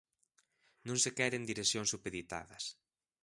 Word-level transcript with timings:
Non 0.87 0.97
se 1.03 1.11
queren 1.17 1.47
direccións 1.49 1.91
supeditadas. 1.93 2.63